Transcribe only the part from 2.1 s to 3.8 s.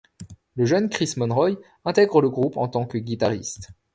le groupe en tant que guitariste.